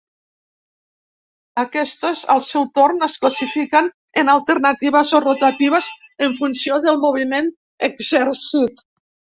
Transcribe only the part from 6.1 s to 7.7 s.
en funció del moviment